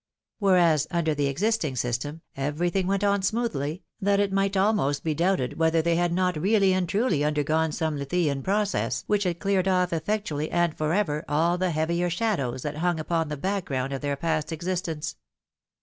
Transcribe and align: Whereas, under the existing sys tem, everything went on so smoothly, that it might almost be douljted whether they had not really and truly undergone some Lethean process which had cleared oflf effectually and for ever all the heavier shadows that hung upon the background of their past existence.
Whereas, 0.39 0.87
under 0.89 1.13
the 1.13 1.27
existing 1.27 1.75
sys 1.75 1.99
tem, 1.99 2.21
everything 2.35 2.87
went 2.87 3.03
on 3.03 3.21
so 3.21 3.27
smoothly, 3.27 3.83
that 4.01 4.19
it 4.19 4.33
might 4.33 4.57
almost 4.57 5.03
be 5.03 5.13
douljted 5.13 5.57
whether 5.57 5.79
they 5.79 5.95
had 5.95 6.11
not 6.11 6.37
really 6.41 6.73
and 6.73 6.89
truly 6.89 7.23
undergone 7.23 7.71
some 7.71 7.97
Lethean 7.97 8.41
process 8.41 9.03
which 9.05 9.25
had 9.25 9.37
cleared 9.37 9.67
oflf 9.67 9.93
effectually 9.93 10.49
and 10.49 10.75
for 10.75 10.95
ever 10.95 11.23
all 11.29 11.59
the 11.59 11.69
heavier 11.69 12.09
shadows 12.09 12.63
that 12.63 12.77
hung 12.77 12.99
upon 12.99 13.27
the 13.29 13.37
background 13.37 13.93
of 13.93 14.01
their 14.01 14.15
past 14.15 14.51
existence. 14.51 15.17